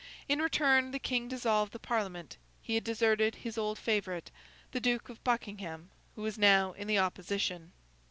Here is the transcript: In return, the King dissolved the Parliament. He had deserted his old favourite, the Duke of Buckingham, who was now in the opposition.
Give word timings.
In 0.27 0.41
return, 0.41 0.89
the 0.89 0.97
King 0.97 1.27
dissolved 1.27 1.73
the 1.73 1.77
Parliament. 1.77 2.35
He 2.63 2.73
had 2.73 2.83
deserted 2.83 3.35
his 3.35 3.55
old 3.55 3.77
favourite, 3.77 4.31
the 4.71 4.79
Duke 4.79 5.09
of 5.09 5.23
Buckingham, 5.23 5.91
who 6.15 6.23
was 6.23 6.39
now 6.39 6.71
in 6.71 6.87
the 6.87 6.97
opposition. 6.97 7.71